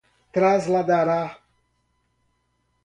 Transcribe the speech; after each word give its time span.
trasladará 0.33 1.29